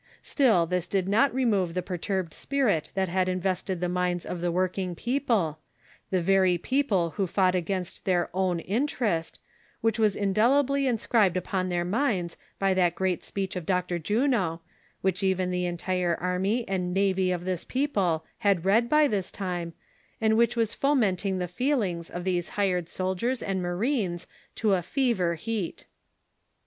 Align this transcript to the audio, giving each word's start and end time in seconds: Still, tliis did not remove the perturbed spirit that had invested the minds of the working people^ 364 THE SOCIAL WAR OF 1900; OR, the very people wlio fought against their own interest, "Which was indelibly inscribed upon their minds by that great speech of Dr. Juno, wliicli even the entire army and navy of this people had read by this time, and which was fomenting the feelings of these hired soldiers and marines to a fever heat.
Still, 0.23 0.67
tliis 0.67 0.89
did 0.89 1.07
not 1.07 1.31
remove 1.31 1.75
the 1.75 1.83
perturbed 1.83 2.33
spirit 2.33 2.89
that 2.95 3.07
had 3.07 3.29
invested 3.29 3.79
the 3.81 3.87
minds 3.87 4.25
of 4.25 4.41
the 4.41 4.51
working 4.51 4.95
people^ 4.95 5.57
364 6.09 6.09
THE 6.09 6.17
SOCIAL 6.17 6.17
WAR 6.17 6.17
OF 6.17 6.17
1900; 6.17 6.17
OR, 6.17 6.17
the 6.17 6.25
very 6.25 6.57
people 6.57 7.13
wlio 7.15 7.29
fought 7.29 7.53
against 7.55 8.05
their 8.05 8.29
own 8.35 8.59
interest, 8.61 9.39
"Which 9.81 9.99
was 9.99 10.15
indelibly 10.15 10.87
inscribed 10.87 11.37
upon 11.37 11.69
their 11.69 11.85
minds 11.85 12.35
by 12.57 12.73
that 12.73 12.95
great 12.95 13.21
speech 13.23 13.55
of 13.55 13.67
Dr. 13.67 13.99
Juno, 13.99 14.61
wliicli 15.03 15.21
even 15.21 15.51
the 15.51 15.67
entire 15.67 16.15
army 16.15 16.67
and 16.67 16.95
navy 16.95 17.29
of 17.29 17.45
this 17.45 17.63
people 17.63 18.25
had 18.39 18.65
read 18.65 18.89
by 18.89 19.07
this 19.07 19.29
time, 19.29 19.73
and 20.19 20.35
which 20.35 20.55
was 20.55 20.73
fomenting 20.73 21.37
the 21.37 21.47
feelings 21.47 22.09
of 22.09 22.23
these 22.23 22.49
hired 22.57 22.89
soldiers 22.89 23.43
and 23.43 23.61
marines 23.61 24.25
to 24.55 24.73
a 24.73 24.81
fever 24.81 25.35
heat. 25.35 25.85